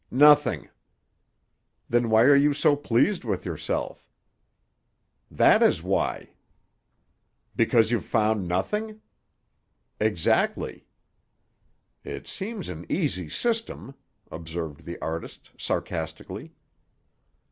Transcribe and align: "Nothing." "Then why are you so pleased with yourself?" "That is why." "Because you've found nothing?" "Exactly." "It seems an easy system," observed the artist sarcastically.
"Nothing." 0.09 0.67
"Then 1.87 2.09
why 2.09 2.23
are 2.23 2.35
you 2.35 2.55
so 2.55 2.75
pleased 2.75 3.23
with 3.23 3.45
yourself?" 3.45 4.09
"That 5.29 5.61
is 5.61 5.83
why." 5.83 6.31
"Because 7.55 7.91
you've 7.91 8.03
found 8.07 8.47
nothing?" 8.47 9.01
"Exactly." 9.99 10.87
"It 12.03 12.27
seems 12.27 12.67
an 12.67 12.83
easy 12.91 13.29
system," 13.29 13.93
observed 14.31 14.85
the 14.85 14.99
artist 15.03 15.51
sarcastically. 15.59 16.55